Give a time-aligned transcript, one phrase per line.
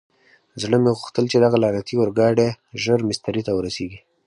[0.61, 2.49] زړه مې غوښتل چې دغه لعنتي اورګاډی
[2.83, 3.99] ژر مېسترې ته ورسېږي.